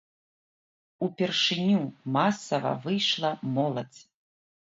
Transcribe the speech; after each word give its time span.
Упершыню 1.05 1.81
масава 2.15 2.73
выйшла 2.83 3.31
моладзь. 3.55 4.01